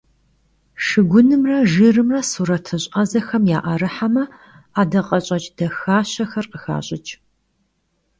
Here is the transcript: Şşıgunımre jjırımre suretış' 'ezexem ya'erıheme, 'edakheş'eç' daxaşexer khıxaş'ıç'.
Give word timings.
Şşıgunımre 0.85 1.57
jjırımre 1.71 2.21
suretış' 2.31 2.89
'ezexem 2.93 3.43
ya'erıheme, 3.51 4.23
'edakheş'eç' 4.79 5.45
daxaşexer 5.57 6.45
khıxaş'ıç'. 6.51 7.09